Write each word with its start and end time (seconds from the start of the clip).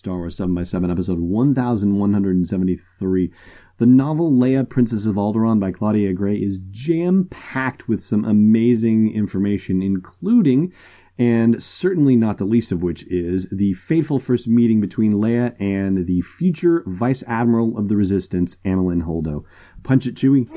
Star 0.00 0.16
Wars 0.16 0.34
7 0.34 0.54
by 0.54 0.62
7 0.62 0.90
episode 0.90 1.18
1173. 1.18 3.30
The 3.76 3.84
novel 3.84 4.32
Leia, 4.32 4.66
Princess 4.66 5.04
of 5.04 5.16
Alderaan 5.16 5.60
by 5.60 5.72
Claudia 5.72 6.14
Gray 6.14 6.36
is 6.36 6.58
jam 6.70 7.28
packed 7.30 7.86
with 7.86 8.02
some 8.02 8.24
amazing 8.24 9.14
information, 9.14 9.82
including, 9.82 10.72
and 11.18 11.62
certainly 11.62 12.16
not 12.16 12.38
the 12.38 12.46
least 12.46 12.72
of 12.72 12.82
which, 12.82 13.02
is 13.08 13.46
the 13.50 13.74
fateful 13.74 14.18
first 14.18 14.48
meeting 14.48 14.80
between 14.80 15.12
Leia 15.12 15.54
and 15.60 16.06
the 16.06 16.22
future 16.22 16.82
Vice 16.86 17.22
Admiral 17.26 17.76
of 17.76 17.90
the 17.90 17.96
Resistance, 17.96 18.56
Amilyn 18.64 19.02
Holdo. 19.02 19.44
Punch 19.82 20.06
it, 20.06 20.14
Chewie. 20.14 20.48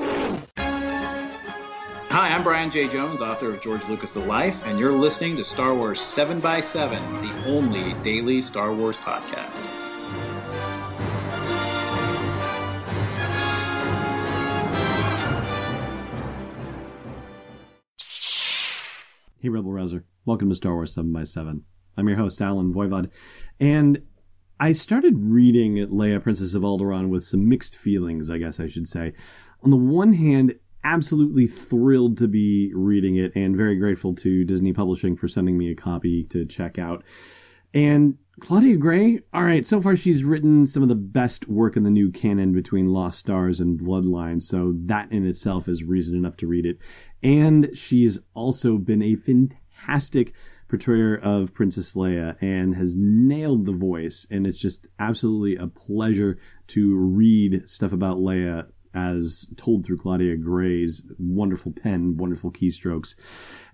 Hi, 2.16 2.28
I'm 2.28 2.44
Brian 2.44 2.70
Jay 2.70 2.86
Jones, 2.86 3.20
author 3.20 3.50
of 3.50 3.60
George 3.60 3.84
Lucas' 3.88 4.12
The 4.12 4.20
Life, 4.20 4.68
and 4.68 4.78
you're 4.78 4.92
listening 4.92 5.36
to 5.36 5.42
Star 5.42 5.74
Wars 5.74 6.00
7 6.00 6.38
by 6.38 6.60
7 6.60 7.02
the 7.20 7.48
only 7.48 7.92
daily 8.04 8.40
Star 8.40 8.72
Wars 8.72 8.96
podcast. 8.98 9.50
Hey, 19.40 19.48
Rebel 19.48 19.72
Rouser. 19.72 20.04
Welcome 20.24 20.50
to 20.50 20.54
Star 20.54 20.74
Wars 20.74 20.94
7 20.94 21.12
by 21.12 21.24
7 21.24 21.64
I'm 21.96 22.06
your 22.06 22.16
host, 22.16 22.40
Allen 22.40 22.72
Voivod, 22.72 23.10
and 23.58 24.00
I 24.60 24.70
started 24.70 25.14
reading 25.18 25.78
Leia, 25.88 26.22
Princess 26.22 26.54
of 26.54 26.62
Alderaan 26.62 27.08
with 27.08 27.24
some 27.24 27.48
mixed 27.48 27.76
feelings, 27.76 28.30
I 28.30 28.38
guess 28.38 28.60
I 28.60 28.68
should 28.68 28.86
say. 28.86 29.14
On 29.64 29.72
the 29.72 29.76
one 29.76 30.12
hand, 30.12 30.54
absolutely 30.84 31.46
thrilled 31.46 32.18
to 32.18 32.28
be 32.28 32.72
reading 32.74 33.16
it 33.16 33.32
and 33.34 33.56
very 33.56 33.76
grateful 33.76 34.14
to 34.16 34.44
Disney 34.44 34.72
Publishing 34.72 35.16
for 35.16 35.28
sending 35.28 35.58
me 35.58 35.70
a 35.70 35.74
copy 35.74 36.24
to 36.24 36.44
check 36.44 36.78
out. 36.78 37.02
And 37.72 38.18
Claudia 38.40 38.76
Gray, 38.76 39.20
all 39.32 39.42
right, 39.42 39.66
so 39.66 39.80
far 39.80 39.96
she's 39.96 40.24
written 40.24 40.66
some 40.66 40.82
of 40.82 40.88
the 40.88 40.94
best 40.94 41.48
work 41.48 41.76
in 41.76 41.84
the 41.84 41.90
new 41.90 42.10
canon 42.10 42.52
between 42.52 42.88
Lost 42.88 43.18
Stars 43.18 43.60
and 43.60 43.78
Bloodline, 43.78 44.42
so 44.42 44.74
that 44.86 45.10
in 45.12 45.26
itself 45.26 45.68
is 45.68 45.82
reason 45.82 46.16
enough 46.16 46.36
to 46.38 46.46
read 46.46 46.66
it. 46.66 46.78
And 47.22 47.70
she's 47.74 48.18
also 48.34 48.76
been 48.78 49.02
a 49.02 49.16
fantastic 49.16 50.34
portrayer 50.68 51.16
of 51.16 51.54
Princess 51.54 51.94
Leia 51.94 52.36
and 52.40 52.74
has 52.74 52.96
nailed 52.96 53.66
the 53.66 53.72
voice. 53.72 54.26
And 54.30 54.46
it's 54.46 54.58
just 54.58 54.88
absolutely 54.98 55.56
a 55.56 55.68
pleasure 55.68 56.38
to 56.68 56.96
read 56.96 57.68
stuff 57.68 57.92
about 57.92 58.18
Leia 58.18 58.66
as 58.94 59.46
told 59.56 59.84
through 59.84 59.98
Claudia 59.98 60.36
Gray's 60.36 61.02
wonderful 61.18 61.72
pen, 61.72 62.16
wonderful 62.16 62.50
keystrokes. 62.52 63.14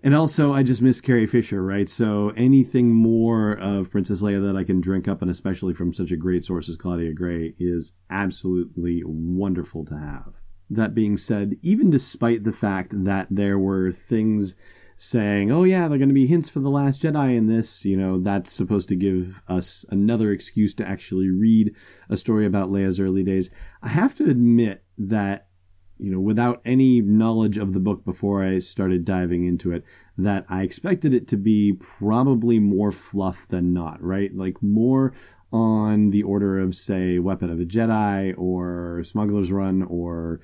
And 0.03 0.15
also, 0.15 0.55
I 0.55 0.63
just 0.63 0.81
miss 0.81 1.01
Carrie 1.01 1.27
Fisher, 1.27 1.63
right? 1.63 1.89
So 1.89 2.33
anything 2.37 2.95
more 2.95 3.53
of 3.53 3.91
Princess 3.91 4.23
Leia 4.23 4.47
that 4.47 4.59
I 4.59 4.65
can 4.65 4.81
drink 4.81 5.09
up, 5.09 5.21
and 5.23 5.31
especially 5.31 5.75
from 5.75 5.93
such 5.93 6.11
a 6.11 6.17
great 6.17 6.45
source 6.45 6.69
as 6.69 6.77
Claudia 6.77 7.13
Gray, 7.13 7.55
is 7.59 7.93
absolutely 8.09 9.03
wonderful 9.05 9.85
to 9.87 9.99
have. 9.99 10.33
That 10.71 10.95
being 10.95 11.17
said, 11.17 11.57
even 11.63 11.91
despite 11.91 12.45
the 12.45 12.53
fact 12.53 13.05
that 13.05 13.27
there 13.31 13.59
were 13.59 13.93
things 13.93 14.55
saying, 15.03 15.51
oh, 15.51 15.65
yeah, 15.65 15.89
there 15.89 15.95
are 15.95 15.99
going 15.99 16.11
to 16.11 16.15
be 16.15 16.27
hints 16.27 16.51
for 16.51 16.61
The 16.61 16.69
Last 16.69 17.03
Jedi 17.03 17.35
in 17.35 17.47
this. 17.47 17.87
You 17.87 17.97
know, 17.97 18.21
that's 18.21 18.53
supposed 18.53 18.87
to 18.91 18.97
give 18.97 19.43
us 19.49 19.83
another 19.89 20.31
excuse 20.31 20.75
to 20.75 20.87
actually 20.87 21.31
read 21.31 21.75
a 22.11 22.19
story 22.19 22.45
about 22.45 22.71
Leia's 22.71 23.01
early 23.01 23.23
days. 23.23 23.49
I 23.83 23.89
have 23.89 24.15
to 24.17 24.29
admit 24.29 24.85
that, 25.09 25.47
you 25.99 26.11
know, 26.11 26.21
without 26.21 26.61
any 26.65 27.01
knowledge 27.01 27.57
of 27.57 27.73
the 27.73 27.81
book 27.81 28.05
before 28.05 28.45
I 28.45 28.59
started 28.59 29.05
diving 29.05 29.47
into 29.47 29.73
it, 29.73 29.85
that 30.19 30.45
I 30.49 30.63
expected 30.63 31.15
it 31.15 31.27
to 31.29 31.37
be 31.37 31.73
probably 31.73 32.59
more 32.59 32.93
fluff 32.93 33.47
than 33.49 33.73
not, 33.73 34.03
right? 34.03 34.35
Like 34.35 34.63
more 34.63 35.15
on 35.53 36.11
the 36.11 36.23
order 36.23 36.59
of, 36.59 36.75
say, 36.75 37.19
Weapon 37.19 37.51
of 37.51 37.61
a 37.61 37.65
Jedi 37.65 38.35
or 38.39 39.03
Smuggler's 39.05 39.51
Run 39.51 39.83
or 39.83 40.41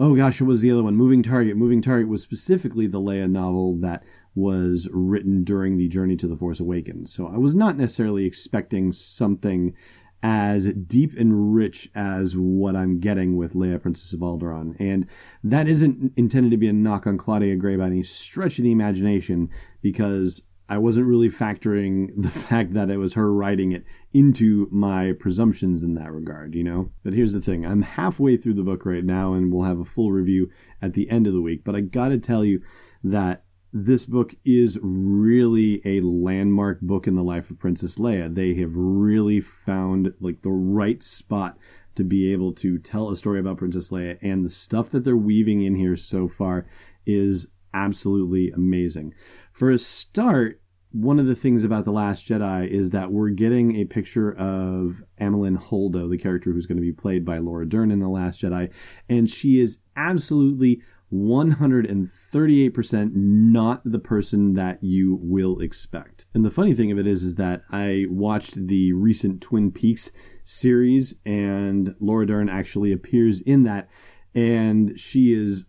oh 0.00 0.16
gosh, 0.16 0.40
what 0.40 0.48
was 0.48 0.62
the 0.62 0.70
other 0.70 0.82
one? 0.82 0.96
Moving 0.96 1.22
Target. 1.22 1.56
Moving 1.56 1.82
Target 1.82 2.08
was 2.08 2.22
specifically 2.22 2.86
the 2.86 2.98
Leia 2.98 3.30
novel 3.30 3.76
that 3.80 4.02
was 4.34 4.88
written 4.92 5.44
during 5.44 5.76
the 5.76 5.88
journey 5.88 6.16
to 6.16 6.26
the 6.26 6.36
Force 6.36 6.58
Awakens. 6.58 7.12
So 7.12 7.26
I 7.26 7.36
was 7.36 7.54
not 7.54 7.76
necessarily 7.76 8.24
expecting 8.24 8.92
something 8.92 9.74
as 10.22 10.66
deep 10.86 11.16
and 11.18 11.54
rich 11.54 11.90
as 11.94 12.36
what 12.36 12.76
I'm 12.76 13.00
getting 13.00 13.36
with 13.36 13.54
Leia, 13.54 13.80
Princess 13.80 14.12
of 14.12 14.20
Alderaan. 14.20 14.76
And 14.78 15.06
that 15.42 15.66
isn't 15.66 16.12
intended 16.16 16.50
to 16.50 16.56
be 16.56 16.68
a 16.68 16.72
knock 16.72 17.06
on 17.06 17.16
Claudia 17.16 17.56
Gray 17.56 17.76
by 17.76 17.86
any 17.86 18.02
stretch 18.02 18.58
of 18.58 18.64
the 18.64 18.72
imagination, 18.72 19.48
because 19.80 20.42
I 20.68 20.78
wasn't 20.78 21.06
really 21.06 21.30
factoring 21.30 22.10
the 22.22 22.30
fact 22.30 22.74
that 22.74 22.90
it 22.90 22.98
was 22.98 23.14
her 23.14 23.32
writing 23.32 23.72
it 23.72 23.84
into 24.12 24.68
my 24.70 25.12
presumptions 25.18 25.82
in 25.82 25.94
that 25.94 26.12
regard, 26.12 26.54
you 26.54 26.64
know? 26.64 26.90
But 27.02 27.14
here's 27.14 27.32
the 27.32 27.40
thing 27.40 27.64
I'm 27.64 27.82
halfway 27.82 28.36
through 28.36 28.54
the 28.54 28.62
book 28.62 28.84
right 28.84 29.04
now, 29.04 29.34
and 29.34 29.52
we'll 29.52 29.64
have 29.64 29.80
a 29.80 29.84
full 29.84 30.12
review 30.12 30.50
at 30.82 30.94
the 30.94 31.10
end 31.10 31.26
of 31.26 31.32
the 31.32 31.40
week. 31.40 31.64
But 31.64 31.74
I 31.74 31.80
gotta 31.80 32.18
tell 32.18 32.44
you 32.44 32.60
that 33.04 33.44
this 33.72 34.04
book 34.04 34.34
is 34.44 34.78
really 34.82 35.80
a 35.84 36.00
landmark 36.00 36.80
book 36.80 37.06
in 37.06 37.14
the 37.14 37.22
life 37.22 37.50
of 37.50 37.58
Princess 37.58 37.96
Leia. 37.96 38.34
They 38.34 38.54
have 38.54 38.72
really 38.74 39.40
found 39.40 40.12
like 40.20 40.42
the 40.42 40.50
right 40.50 41.02
spot 41.02 41.56
to 41.94 42.04
be 42.04 42.32
able 42.32 42.52
to 42.54 42.78
tell 42.78 43.10
a 43.10 43.16
story 43.16 43.38
about 43.38 43.58
Princess 43.58 43.90
Leia, 43.90 44.18
and 44.22 44.44
the 44.44 44.50
stuff 44.50 44.90
that 44.90 45.04
they're 45.04 45.16
weaving 45.16 45.62
in 45.62 45.74
here 45.74 45.96
so 45.96 46.28
far 46.28 46.66
is 47.06 47.46
absolutely 47.74 48.50
amazing. 48.50 49.14
For 49.52 49.70
a 49.70 49.78
start, 49.78 50.60
one 50.92 51.20
of 51.20 51.26
the 51.26 51.36
things 51.36 51.62
about 51.62 51.84
The 51.84 51.92
Last 51.92 52.28
Jedi 52.28 52.68
is 52.68 52.90
that 52.90 53.12
we're 53.12 53.30
getting 53.30 53.76
a 53.76 53.84
picture 53.84 54.32
of 54.32 55.02
Amilyn 55.20 55.56
Holdo, 55.56 56.10
the 56.10 56.18
character 56.18 56.52
who's 56.52 56.66
going 56.66 56.78
to 56.78 56.82
be 56.82 56.92
played 56.92 57.24
by 57.24 57.38
Laura 57.38 57.68
Dern 57.68 57.92
in 57.92 58.00
The 58.00 58.08
Last 58.08 58.42
Jedi, 58.42 58.70
and 59.08 59.30
she 59.30 59.60
is 59.60 59.78
absolutely 59.94 60.82
138% 61.12 63.10
not 63.14 63.82
the 63.84 63.98
person 63.98 64.54
that 64.54 64.82
you 64.82 65.18
will 65.20 65.58
expect. 65.60 66.26
And 66.34 66.44
the 66.44 66.50
funny 66.50 66.74
thing 66.74 66.92
of 66.92 66.98
it 66.98 67.06
is 67.06 67.22
is 67.22 67.36
that 67.36 67.62
I 67.70 68.06
watched 68.08 68.66
the 68.66 68.92
recent 68.92 69.40
Twin 69.40 69.72
Peaks 69.72 70.10
series 70.44 71.14
and 71.26 71.94
Laura 72.00 72.26
Dern 72.26 72.48
actually 72.48 72.92
appears 72.92 73.40
in 73.40 73.64
that 73.64 73.88
and 74.34 74.98
she 74.98 75.32
is 75.32 75.66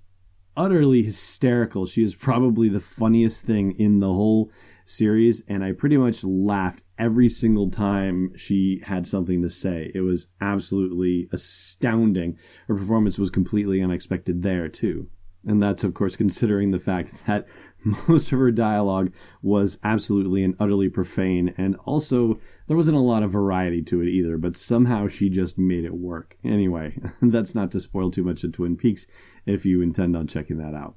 utterly 0.56 1.03
hysterical. 1.03 1.85
She 1.85 2.03
is 2.03 2.16
probably 2.16 2.69
the 2.69 2.80
funniest 2.80 3.44
thing 3.44 3.74
in 3.80 4.00
the 4.00 4.13
whole 4.13 4.51
series, 4.85 5.41
and 5.47 5.63
I 5.63 5.72
pretty 5.72 5.97
much 5.97 6.24
laughed 6.24 6.84
every 6.97 7.30
single 7.30 7.69
time 7.69 8.34
she 8.35 8.81
had 8.85 9.07
something 9.07 9.41
to 9.41 9.50
say. 9.50 9.91
It 9.96 10.01
was 10.01 10.28
absolutely 10.40 11.30
astounding. 11.31 12.38
Her 12.68 12.75
performance 12.75 13.18
was 13.18 13.30
completely 13.30 13.81
unexpected 13.81 14.44
there, 14.44 14.68
too. 14.68 15.09
And 15.46 15.62
that's, 15.62 15.84
of 15.84 15.94
course, 15.94 16.16
considering 16.16 16.72
the 16.72 16.79
fact 16.79 17.13
that 17.25 17.47
most 18.07 18.31
of 18.31 18.40
her 18.40 18.52
dialogue 18.52 19.12
was 19.41 19.78
absolutely 19.84 20.44
and 20.44 20.56
utterly 20.59 20.88
profane, 20.88 21.53
and 21.57 21.75
also 21.85 22.40
there 22.68 22.78
wasn't 22.78 22.97
a 22.97 23.02
lot 23.02 23.24
of 23.24 23.31
variety 23.31 23.81
to 23.84 24.01
it 24.01 24.07
either, 24.07 24.38
but 24.38 24.56
somehow 24.56 25.07
she 25.07 25.30
just 25.30 25.57
made 25.57 25.84
it 25.84 25.94
work. 25.94 26.38
Anyway, 26.44 26.96
that's 27.22 27.56
not 27.56 27.72
to 27.72 27.80
spoil 27.80 28.12
too 28.12 28.24
much 28.24 28.44
of 28.44 28.51
Twin 28.51 28.78
Peaks 28.78 29.07
if 29.46 29.66
you 29.66 29.81
intend 29.81 30.16
on 30.16 30.28
checking 30.28 30.57
that 30.57 30.75
out. 30.75 30.96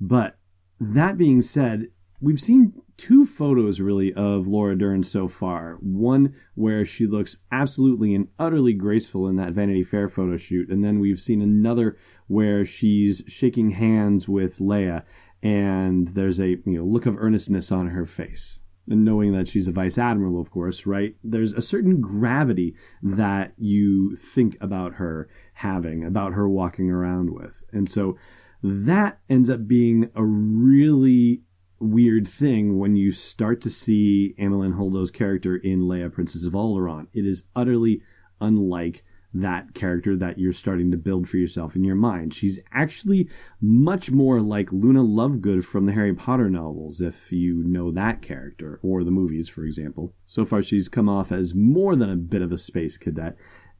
But 0.00 0.36
that 0.78 1.16
being 1.16 1.40
said, 1.40 1.88
we've 2.20 2.40
seen 2.40 2.72
two 2.96 3.24
photos 3.24 3.80
really 3.80 4.12
of 4.14 4.46
Laura 4.46 4.76
Dern 4.76 5.02
so 5.02 5.26
far. 5.26 5.78
One 5.80 6.34
where 6.54 6.84
she 6.84 7.06
looks 7.06 7.38
absolutely 7.50 8.14
and 8.14 8.28
utterly 8.38 8.74
graceful 8.74 9.28
in 9.28 9.36
that 9.36 9.52
Vanity 9.52 9.82
Fair 9.82 10.08
photo 10.08 10.36
shoot, 10.36 10.68
and 10.68 10.84
then 10.84 11.00
we've 11.00 11.20
seen 11.20 11.40
another 11.40 11.96
where 12.26 12.64
she's 12.64 13.22
shaking 13.26 13.70
hands 13.70 14.28
with 14.28 14.58
Leia, 14.58 15.02
and 15.42 16.08
there's 16.08 16.40
a 16.40 16.48
you 16.48 16.78
know 16.78 16.84
look 16.84 17.06
of 17.06 17.16
earnestness 17.18 17.72
on 17.72 17.88
her 17.88 18.06
face. 18.06 18.60
And 18.88 19.04
knowing 19.04 19.32
that 19.32 19.46
she's 19.46 19.68
a 19.68 19.72
vice 19.72 19.98
admiral, 19.98 20.40
of 20.40 20.50
course, 20.50 20.84
right? 20.84 21.14
There's 21.22 21.52
a 21.52 21.62
certain 21.62 22.00
gravity 22.00 22.74
that 23.02 23.52
you 23.56 24.16
think 24.16 24.56
about 24.60 24.94
her 24.94 25.28
having, 25.54 26.04
about 26.04 26.32
her 26.32 26.48
walking 26.48 26.90
around 26.90 27.32
with. 27.32 27.62
And 27.72 27.88
so 27.88 28.16
that 28.64 29.20
ends 29.28 29.48
up 29.48 29.68
being 29.68 30.10
a 30.16 30.24
really 30.24 31.42
weird 31.80 32.28
thing 32.28 32.78
when 32.78 32.94
you 32.94 33.10
start 33.10 33.60
to 33.62 33.70
see 33.70 34.34
Amilyn 34.38 34.76
Holdo's 34.76 35.10
character 35.10 35.56
in 35.56 35.82
Leia, 35.82 36.12
Princess 36.12 36.46
of 36.46 36.52
Alderaan. 36.52 37.06
It 37.12 37.26
is 37.26 37.44
utterly 37.56 38.02
unlike 38.40 39.02
that 39.32 39.74
character 39.74 40.16
that 40.16 40.38
you're 40.38 40.52
starting 40.52 40.90
to 40.90 40.96
build 40.96 41.28
for 41.28 41.36
yourself 41.36 41.76
in 41.76 41.84
your 41.84 41.94
mind. 41.94 42.34
She's 42.34 42.58
actually 42.72 43.28
much 43.60 44.10
more 44.10 44.40
like 44.40 44.72
Luna 44.72 45.02
Lovegood 45.02 45.64
from 45.64 45.86
the 45.86 45.92
Harry 45.92 46.14
Potter 46.14 46.50
novels, 46.50 47.00
if 47.00 47.30
you 47.30 47.62
know 47.62 47.92
that 47.92 48.22
character, 48.22 48.80
or 48.82 49.04
the 49.04 49.10
movies, 49.12 49.48
for 49.48 49.64
example. 49.64 50.12
So 50.26 50.44
far, 50.44 50.62
she's 50.62 50.88
come 50.88 51.08
off 51.08 51.30
as 51.30 51.54
more 51.54 51.94
than 51.94 52.10
a 52.10 52.16
bit 52.16 52.42
of 52.42 52.50
a 52.50 52.56
space 52.56 52.98
cadet. 52.98 53.36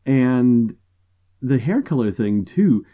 And 0.06 0.76
the 1.42 1.58
hair 1.58 1.82
color 1.82 2.12
thing, 2.12 2.44
too, 2.44 2.84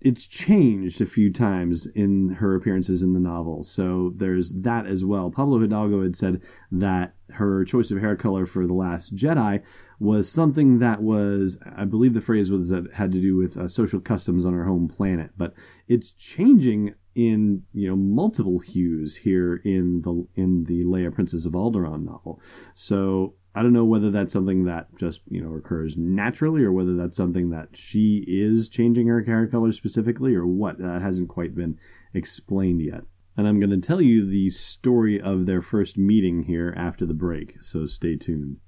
it's 0.00 0.26
changed 0.26 1.00
a 1.00 1.06
few 1.06 1.32
times 1.32 1.86
in 1.86 2.30
her 2.30 2.54
appearances 2.54 3.02
in 3.02 3.12
the 3.12 3.20
novel. 3.20 3.64
So 3.64 4.12
there's 4.16 4.52
that 4.52 4.86
as 4.86 5.04
well. 5.04 5.30
Pablo 5.30 5.60
Hidalgo 5.60 6.02
had 6.02 6.16
said 6.16 6.40
that 6.72 7.14
her 7.30 7.64
choice 7.64 7.90
of 7.90 7.98
hair 7.98 8.16
color 8.16 8.46
for 8.46 8.66
The 8.66 8.72
Last 8.72 9.14
Jedi 9.14 9.62
was 9.98 10.30
something 10.30 10.78
that 10.78 11.02
was, 11.02 11.58
I 11.76 11.84
believe 11.84 12.14
the 12.14 12.20
phrase 12.20 12.50
was 12.50 12.68
that 12.70 12.92
had 12.94 13.12
to 13.12 13.20
do 13.20 13.36
with 13.36 13.56
uh, 13.56 13.68
social 13.68 14.00
customs 14.00 14.46
on 14.46 14.54
her 14.54 14.64
home 14.64 14.88
planet. 14.88 15.30
But 15.36 15.54
it's 15.88 16.12
changing 16.12 16.94
in 17.14 17.62
you 17.72 17.88
know 17.88 17.96
multiple 17.96 18.58
hues 18.58 19.16
here 19.16 19.56
in 19.64 20.02
the 20.02 20.26
in 20.36 20.64
the 20.64 20.84
Leia 20.84 21.12
Princess 21.12 21.46
of 21.46 21.52
Alderaan 21.52 22.04
novel. 22.04 22.40
So 22.74 23.34
I 23.56 23.62
don't 23.62 23.72
know 23.72 23.86
whether 23.86 24.10
that's 24.10 24.34
something 24.34 24.66
that 24.66 24.94
just, 24.98 25.22
you 25.30 25.40
know, 25.42 25.54
occurs 25.54 25.96
naturally 25.96 26.62
or 26.62 26.72
whether 26.72 26.94
that's 26.94 27.16
something 27.16 27.48
that 27.50 27.70
she 27.72 28.22
is 28.28 28.68
changing 28.68 29.06
her 29.06 29.22
hair 29.22 29.46
color 29.46 29.72
specifically 29.72 30.34
or 30.34 30.46
what. 30.46 30.78
Uh, 30.78 30.86
that 30.86 31.00
hasn't 31.00 31.30
quite 31.30 31.54
been 31.54 31.78
explained 32.12 32.82
yet. 32.82 33.00
And 33.34 33.48
I'm 33.48 33.58
going 33.58 33.70
to 33.70 33.78
tell 33.78 34.02
you 34.02 34.26
the 34.26 34.50
story 34.50 35.18
of 35.18 35.46
their 35.46 35.62
first 35.62 35.96
meeting 35.96 36.42
here 36.42 36.74
after 36.76 37.06
the 37.06 37.14
break, 37.14 37.56
so 37.62 37.86
stay 37.86 38.16
tuned. 38.16 38.58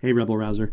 Hey, 0.00 0.12
Rebel 0.12 0.36
Rouser. 0.36 0.72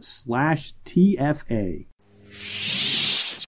slash 0.00 0.74
TFA. 0.84 1.86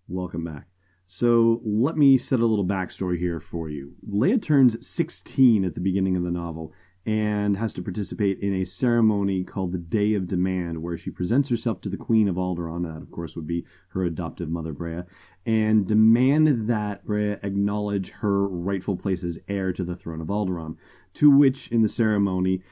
Welcome 0.09 0.45
back. 0.45 0.67
So 1.07 1.61
let 1.63 1.97
me 1.97 2.17
set 2.17 2.41
a 2.41 2.47
little 2.47 2.65
backstory 2.65 3.19
here 3.19 3.39
for 3.39 3.69
you. 3.69 3.93
Leia 4.11 4.41
turns 4.41 4.87
16 4.87 5.65
at 5.65 5.75
the 5.75 5.81
beginning 5.81 6.17
of 6.17 6.23
the 6.23 6.31
novel 6.31 6.73
and 7.05 7.57
has 7.57 7.75
to 7.75 7.83
participate 7.83 8.39
in 8.41 8.55
a 8.55 8.65
ceremony 8.65 9.45
called 9.45 9.73
the 9.73 9.79
Day 9.79 10.15
of 10.15 10.29
Demand, 10.29 10.83
where 10.83 10.97
she 10.97 11.11
presents 11.11 11.49
herself 11.49 11.81
to 11.83 11.89
the 11.89 11.97
Queen 11.97 12.29
of 12.29 12.37
Alderaan, 12.37 12.85
that 12.85 13.03
of 13.03 13.11
course 13.11 13.35
would 13.35 13.47
be 13.47 13.67
her 13.89 14.05
adoptive 14.05 14.49
mother 14.49 14.73
Breha, 14.73 15.05
and 15.45 15.87
demand 15.87 16.69
that 16.69 17.05
Breha 17.05 17.45
acknowledge 17.45 18.11
her 18.11 18.47
rightful 18.47 18.97
place 18.97 19.25
as 19.25 19.39
heir 19.49 19.73
to 19.73 19.85
the 19.85 19.97
throne 19.97 20.21
of 20.21 20.29
Alderaan. 20.29 20.77
To 21.15 21.31
which, 21.31 21.69
in 21.69 21.83
the 21.83 21.89
ceremony, 21.89 22.63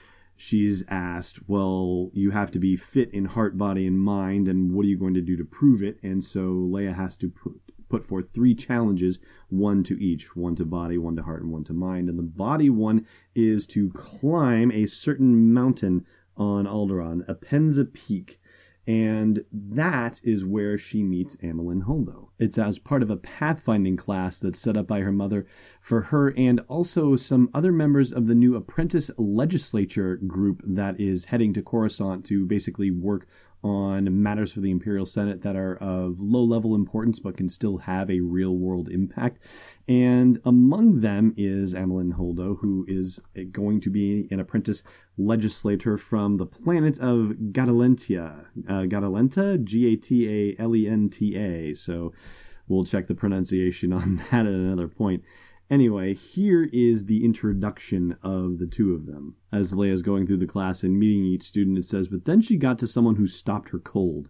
she's 0.41 0.83
asked, 0.89 1.39
Well, 1.47 2.11
you 2.15 2.31
have 2.31 2.51
to 2.53 2.59
be 2.59 2.75
fit 2.75 3.13
in 3.13 3.27
heart, 3.27 3.59
body, 3.59 3.87
and 3.87 4.01
mind, 4.01 4.49
and 4.49 4.73
what 4.73 4.87
are 4.87 4.89
you 4.89 4.97
going 4.97 5.15
to 5.15 5.21
do 5.21 5.37
to 5.37 5.45
prove 5.45 5.83
it? 5.83 5.99
And 6.03 6.25
so 6.25 6.41
Leia 6.41 6.95
has 6.95 7.15
to 7.19 7.29
put, 7.29 7.61
put 7.91 8.05
forth 8.05 8.31
three 8.31 8.55
challenges, 8.55 9.19
one 9.51 9.83
to 9.85 10.03
each 10.03 10.35
one 10.35 10.57
to 10.57 10.65
body, 10.65 10.97
one 10.97 11.15
to 11.17 11.23
heart, 11.23 11.43
and 11.43 11.53
one 11.53 11.65
to 11.65 11.75
mind. 11.75 12.09
And 12.09 12.19
the 12.19 12.23
body 12.23 12.71
one 12.71 13.07
is 13.35 13.67
to 13.69 13.91
climb 13.91 14.73
a 14.73 14.87
certain 14.87 15.53
mountain 15.53 16.07
on 16.39 16.65
Alderaan, 16.65 17.27
Appenza 17.27 17.93
Peak 17.93 18.40
and 18.91 19.45
that 19.53 20.21
is 20.25 20.45
where 20.45 20.77
she 20.77 21.05
meets 21.05 21.37
Amilyn 21.37 21.85
Holdo. 21.85 22.31
It's 22.41 22.59
as 22.59 22.81
part 22.81 23.05
of 23.05 23.11
a 23.11 23.17
pathfinding 23.17 23.97
class 23.97 24.41
that's 24.41 24.59
set 24.59 24.77
up 24.77 24.89
by 24.89 24.99
her 24.99 25.13
mother 25.13 25.47
for 25.81 26.01
her 26.01 26.35
and 26.37 26.59
also 26.67 27.15
some 27.15 27.51
other 27.55 27.71
members 27.71 28.11
of 28.11 28.27
the 28.27 28.35
new 28.35 28.57
apprentice 28.57 29.09
legislature 29.17 30.17
group 30.17 30.61
that 30.67 30.99
is 30.99 31.27
heading 31.27 31.55
to 31.55 31.63
Coruscant 31.63 32.25
to 32.25 32.45
basically 32.47 32.91
work 32.91 33.29
on 33.63 34.23
matters 34.23 34.53
for 34.53 34.61
the 34.61 34.73
Imperial 34.73 35.07
Senate 35.07 35.43
that 35.43 35.55
are 35.55 35.77
of 35.77 36.19
low 36.19 36.43
level 36.43 36.75
importance 36.75 37.21
but 37.21 37.37
can 37.37 37.49
still 37.49 37.79
have 37.79 38.11
a 38.11 38.19
real 38.19 38.57
world 38.57 38.89
impact. 38.89 39.39
And 39.87 40.41
among 40.45 41.01
them 41.01 41.33
is 41.37 41.75
Amilyn 41.75 42.15
Holdo, 42.15 42.59
who 42.59 42.85
is 42.89 43.21
going 43.53 43.81
to 43.83 43.91
be 43.91 44.27
an 44.33 44.41
apprentice 44.41 44.83
legislator 45.27 45.97
from 45.97 46.37
the 46.37 46.47
planet 46.47 46.99
of 46.99 47.35
Gatalentia. 47.53 48.47
Uh, 48.69 48.83
Gatalenta? 48.83 49.63
G 49.63 49.93
A 49.93 49.97
T 49.97 50.29
A 50.29 50.63
L 50.63 50.75
E 50.75 50.89
N 50.89 51.09
T 51.11 51.37
A. 51.37 51.75
So 51.75 52.13
we'll 52.69 52.85
check 52.85 53.07
the 53.07 53.15
pronunciation 53.15 53.93
on 53.93 54.17
that 54.31 54.47
at 54.47 54.53
another 54.53 54.89
point. 54.89 55.23
Anyway, 55.71 56.15
here 56.15 56.69
is 56.73 57.05
the 57.05 57.25
introduction 57.25 58.17
of 58.25 58.59
the 58.59 58.67
two 58.67 58.93
of 58.93 59.07
them. 59.07 59.37
As 59.53 59.73
Leia's 59.73 60.03
going 60.03 60.27
through 60.27 60.39
the 60.39 60.47
class 60.47 60.83
and 60.83 60.99
meeting 60.99 61.25
each 61.25 61.45
student, 61.45 61.79
it 61.79 61.85
says, 61.85 62.09
But 62.09 62.25
then 62.25 62.41
she 62.41 62.57
got 62.57 62.79
to 62.81 62.89
someone 62.89 63.15
who 63.15 63.29
stopped 63.29 63.69
her 63.71 63.79
cold. 63.79 64.29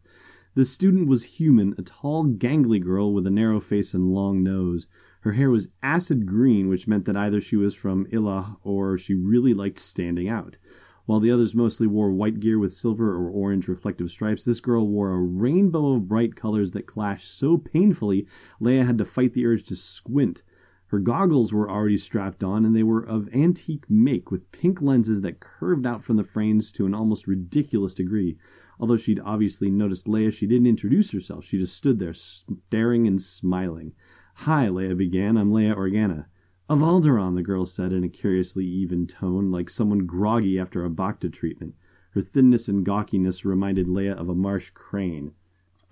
The 0.54 0.64
student 0.64 1.06
was 1.06 1.38
human, 1.38 1.74
a 1.78 1.82
tall, 1.82 2.26
gangly 2.26 2.82
girl 2.82 3.12
with 3.12 3.24
a 3.24 3.30
narrow 3.30 3.60
face 3.60 3.94
and 3.94 4.12
long 4.12 4.42
nose. 4.42 4.88
Her 5.20 5.32
hair 5.32 5.48
was 5.48 5.68
acid 5.80 6.26
green, 6.26 6.68
which 6.68 6.88
meant 6.88 7.04
that 7.04 7.16
either 7.16 7.40
she 7.40 7.56
was 7.56 7.74
from 7.74 8.08
Illah 8.10 8.56
or 8.62 8.98
she 8.98 9.14
really 9.14 9.54
liked 9.54 9.78
standing 9.78 10.28
out. 10.28 10.58
While 11.06 11.20
the 11.20 11.30
others 11.30 11.54
mostly 11.54 11.86
wore 11.86 12.10
white 12.10 12.40
gear 12.40 12.58
with 12.58 12.72
silver 12.72 13.14
or 13.14 13.30
orange 13.30 13.68
reflective 13.68 14.10
stripes, 14.10 14.44
this 14.44 14.60
girl 14.60 14.88
wore 14.88 15.12
a 15.12 15.20
rainbow 15.20 15.94
of 15.94 16.08
bright 16.08 16.34
colors 16.34 16.72
that 16.72 16.86
clashed 16.86 17.32
so 17.32 17.56
painfully 17.56 18.26
Leia 18.60 18.86
had 18.86 18.98
to 18.98 19.04
fight 19.04 19.34
the 19.34 19.46
urge 19.46 19.64
to 19.64 19.76
squint. 19.76 20.42
Her 20.88 20.98
goggles 20.98 21.52
were 21.52 21.70
already 21.70 21.96
strapped 21.96 22.42
on, 22.42 22.64
and 22.64 22.74
they 22.74 22.82
were 22.82 23.02
of 23.02 23.28
antique 23.32 23.88
make, 23.88 24.32
with 24.32 24.50
pink 24.50 24.82
lenses 24.82 25.20
that 25.20 25.38
curved 25.38 25.86
out 25.86 26.02
from 26.02 26.16
the 26.16 26.24
frames 26.24 26.72
to 26.72 26.86
an 26.86 26.94
almost 26.94 27.28
ridiculous 27.28 27.94
degree. 27.94 28.36
Although 28.80 28.96
she'd 28.96 29.20
obviously 29.22 29.70
noticed 29.70 30.06
Leia, 30.06 30.32
she 30.32 30.46
didn't 30.46 30.66
introduce 30.66 31.12
herself. 31.12 31.44
She 31.44 31.58
just 31.58 31.76
stood 31.76 31.98
there, 31.98 32.14
staring 32.14 33.06
and 33.06 33.20
smiling. 33.20 33.92
Hi, 34.36 34.68
Leia 34.68 34.96
began. 34.96 35.36
I'm 35.36 35.52
Leia 35.52 35.76
Organa. 35.76 36.24
Of 36.66 36.78
Alderaan, 36.78 37.34
the 37.34 37.42
girl 37.42 37.66
said 37.66 37.92
in 37.92 38.04
a 38.04 38.08
curiously 38.08 38.64
even 38.64 39.06
tone, 39.06 39.52
like 39.52 39.68
someone 39.68 40.06
groggy 40.06 40.58
after 40.58 40.82
a 40.82 40.88
Bacta 40.88 41.30
treatment. 41.30 41.74
Her 42.12 42.22
thinness 42.22 42.68
and 42.68 42.86
gawkiness 42.86 43.44
reminded 43.44 43.86
Leia 43.86 44.18
of 44.18 44.30
a 44.30 44.34
marsh 44.34 44.70
crane. 44.70 45.32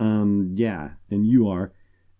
Um, 0.01 0.49
yeah, 0.53 0.93
and 1.11 1.27
you 1.27 1.47
are? 1.47 1.73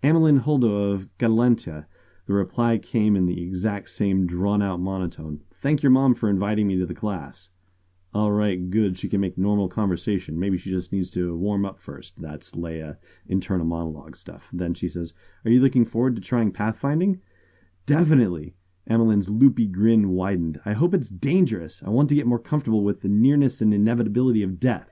Amilyn 0.03 0.43
Holdo 0.43 0.93
of 0.93 1.09
Galentia. 1.17 1.87
The 2.27 2.35
reply 2.35 2.77
came 2.77 3.17
in 3.17 3.25
the 3.25 3.43
exact 3.43 3.89
same 3.89 4.27
drawn 4.27 4.61
out 4.61 4.81
monotone. 4.81 5.41
Thank 5.55 5.83
your 5.83 5.91
mom 5.91 6.15
for 6.15 6.29
inviting 6.29 6.67
me 6.67 6.79
to 6.79 6.85
the 6.85 6.95
class. 6.95 7.49
All 8.19 8.33
right, 8.33 8.69
good. 8.69 8.99
She 8.99 9.09
can 9.09 9.21
make 9.21 9.39
normal 9.39 9.69
conversation. 9.69 10.41
Maybe 10.41 10.59
she 10.59 10.71
just 10.71 10.91
needs 10.91 11.09
to 11.11 11.37
warm 11.37 11.65
up 11.65 11.79
first. 11.79 12.15
That's 12.17 12.51
Leia, 12.51 12.97
internal 13.29 13.65
monologue 13.65 14.17
stuff. 14.17 14.49
Then 14.53 14.75
she 14.75 14.89
says, 14.89 15.15
Are 15.45 15.53
you 15.53 15.61
looking 15.61 15.85
forward 15.85 16.17
to 16.17 16.21
trying 16.21 16.51
pathfinding? 16.51 17.21
Definitely. 17.87 18.57
Amilyn's 18.91 19.29
loopy 19.29 19.69
grin 19.69 20.09
widened. 20.09 20.61
I 20.67 20.73
hope 20.73 20.95
it's 20.95 21.11
dangerous. 21.11 21.81
I 21.87 21.91
want 21.91 22.09
to 22.09 22.17
get 22.17 22.27
more 22.27 22.41
comfortable 22.41 22.83
with 22.83 23.03
the 23.03 23.09
nearness 23.09 23.61
and 23.61 23.73
inevitability 23.73 24.43
of 24.43 24.59
death. 24.59 24.91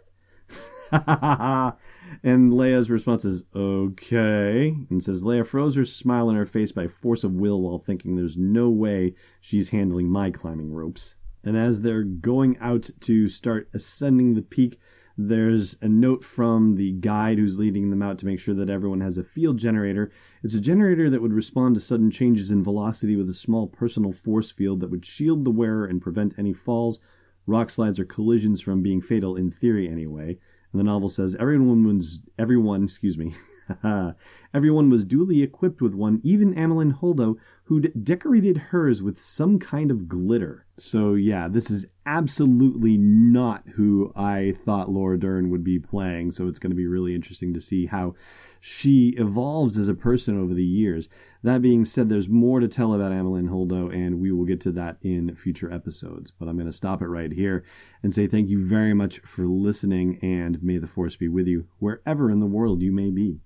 and 0.92 2.52
Leia's 2.52 2.90
response 2.90 3.24
is, 3.24 3.42
okay. 3.56 4.76
And 4.88 5.02
says, 5.02 5.24
Leia 5.24 5.44
froze 5.44 5.74
her 5.74 5.84
smile 5.84 6.28
on 6.28 6.36
her 6.36 6.46
face 6.46 6.70
by 6.70 6.86
force 6.86 7.24
of 7.24 7.32
will 7.32 7.60
while 7.60 7.80
thinking 7.80 8.14
there's 8.14 8.36
no 8.36 8.70
way 8.70 9.16
she's 9.40 9.70
handling 9.70 10.08
my 10.08 10.30
climbing 10.30 10.72
ropes. 10.72 11.16
And 11.46 11.56
as 11.56 11.80
they're 11.80 12.02
going 12.02 12.58
out 12.58 12.90
to 13.02 13.28
start 13.28 13.70
ascending 13.72 14.34
the 14.34 14.42
peak, 14.42 14.80
there's 15.16 15.76
a 15.80 15.88
note 15.88 16.22
from 16.24 16.74
the 16.74 16.92
guide 16.92 17.38
who's 17.38 17.58
leading 17.58 17.88
them 17.88 18.02
out 18.02 18.18
to 18.18 18.26
make 18.26 18.40
sure 18.40 18.54
that 18.54 18.68
everyone 18.68 19.00
has 19.00 19.16
a 19.16 19.24
field 19.24 19.56
generator. 19.56 20.10
It's 20.42 20.54
a 20.54 20.60
generator 20.60 21.08
that 21.08 21.22
would 21.22 21.32
respond 21.32 21.76
to 21.76 21.80
sudden 21.80 22.10
changes 22.10 22.50
in 22.50 22.64
velocity 22.64 23.16
with 23.16 23.28
a 23.30 23.32
small 23.32 23.68
personal 23.68 24.12
force 24.12 24.50
field 24.50 24.80
that 24.80 24.90
would 24.90 25.06
shield 25.06 25.44
the 25.44 25.50
wearer 25.50 25.86
and 25.86 26.02
prevent 26.02 26.34
any 26.36 26.52
falls, 26.52 26.98
rock 27.46 27.70
slides, 27.70 27.98
or 27.98 28.04
collisions 28.04 28.60
from 28.60 28.82
being 28.82 29.00
fatal 29.00 29.36
in 29.36 29.50
theory 29.50 29.88
anyway. 29.88 30.38
And 30.72 30.80
the 30.80 30.84
novel 30.84 31.08
says 31.08 31.36
everyone 31.38 31.84
was 31.84 32.20
everyone, 32.38 32.84
excuse 32.84 33.16
me. 33.16 33.34
everyone 34.54 34.90
was 34.90 35.04
duly 35.04 35.42
equipped 35.42 35.80
with 35.80 35.94
one, 35.94 36.20
even 36.22 36.54
Amilyn 36.54 36.98
Holdo, 36.98 37.36
who'd 37.66 37.92
decorated 38.04 38.56
hers 38.56 39.02
with 39.02 39.20
some 39.20 39.58
kind 39.58 39.90
of 39.90 40.08
glitter. 40.08 40.66
So, 40.78 41.14
yeah, 41.14 41.48
this 41.48 41.68
is 41.68 41.84
absolutely 42.06 42.96
not 42.96 43.64
who 43.74 44.12
I 44.14 44.54
thought 44.64 44.90
Laura 44.90 45.18
Dern 45.18 45.50
would 45.50 45.64
be 45.64 45.80
playing. 45.80 46.30
So, 46.30 46.46
it's 46.46 46.60
going 46.60 46.70
to 46.70 46.76
be 46.76 46.86
really 46.86 47.12
interesting 47.12 47.52
to 47.54 47.60
see 47.60 47.86
how 47.86 48.14
she 48.60 49.08
evolves 49.16 49.78
as 49.78 49.88
a 49.88 49.94
person 49.94 50.40
over 50.40 50.54
the 50.54 50.64
years. 50.64 51.08
That 51.42 51.60
being 51.60 51.84
said, 51.84 52.08
there's 52.08 52.28
more 52.28 52.60
to 52.60 52.68
tell 52.68 52.94
about 52.94 53.10
Amilyn 53.10 53.48
Holdo, 53.48 53.92
and 53.92 54.20
we 54.20 54.30
will 54.30 54.44
get 54.44 54.60
to 54.62 54.72
that 54.72 54.98
in 55.02 55.34
future 55.34 55.72
episodes. 55.72 56.30
But 56.30 56.48
I'm 56.48 56.56
going 56.56 56.66
to 56.66 56.72
stop 56.72 57.02
it 57.02 57.06
right 57.06 57.32
here 57.32 57.64
and 58.02 58.14
say 58.14 58.28
thank 58.28 58.48
you 58.48 58.64
very 58.64 58.94
much 58.94 59.18
for 59.20 59.46
listening, 59.46 60.18
and 60.22 60.62
may 60.62 60.78
the 60.78 60.86
force 60.86 61.16
be 61.16 61.28
with 61.28 61.48
you 61.48 61.66
wherever 61.78 62.30
in 62.30 62.38
the 62.38 62.46
world 62.46 62.80
you 62.82 62.92
may 62.92 63.10
be. 63.10 63.40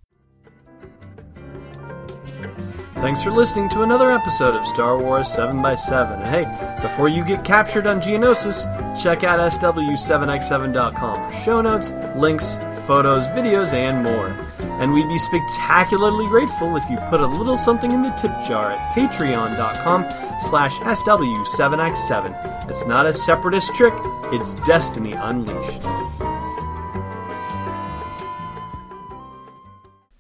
Thanks 3.01 3.23
for 3.23 3.31
listening 3.31 3.71
to 3.71 3.81
another 3.81 4.11
episode 4.11 4.55
of 4.55 4.67
Star 4.67 4.99
Wars 4.99 5.27
7x7. 5.29 6.19
And 6.19 6.25
hey, 6.27 6.83
before 6.83 7.09
you 7.09 7.25
get 7.25 7.43
captured 7.45 7.87
on 7.87 7.99
Geonosis, 7.99 8.65
check 9.03 9.25
out 9.25 9.41
SW7x7.com 9.53 11.31
for 11.31 11.37
show 11.39 11.63
notes, 11.63 11.93
links, 12.15 12.57
photos, 12.87 13.25
videos, 13.29 13.73
and 13.73 14.05
more. 14.05 14.27
And 14.83 14.93
we'd 14.93 15.09
be 15.09 15.19
spectacularly 15.19 16.27
grateful 16.27 16.77
if 16.77 16.89
you 16.91 16.99
put 17.09 17.23
a 17.23 17.27
little 17.27 17.57
something 17.57 17.91
in 17.91 18.03
the 18.03 18.11
tip 18.11 18.33
jar 18.47 18.73
at 18.73 18.95
patreon.com 18.95 20.05
slash 20.51 20.75
SW7x7. 20.75 22.69
It's 22.69 22.85
not 22.85 23.07
a 23.07 23.15
separatist 23.15 23.75
trick, 23.75 23.95
it's 24.31 24.53
destiny 24.67 25.13
unleashed. 25.13 25.83